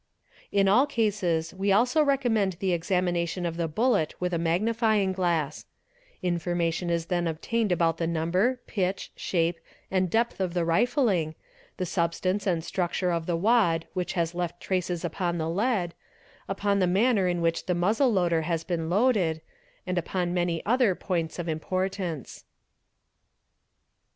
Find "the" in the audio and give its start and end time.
2.57-2.73, 3.55-3.67, 7.97-8.07, 10.55-10.65, 11.77-11.85, 13.27-13.37, 15.37-15.47, 16.79-16.87